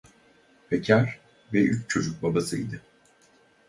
[0.71, 1.19] Bekâr
[1.53, 2.81] ve üç çocuk babasıydı.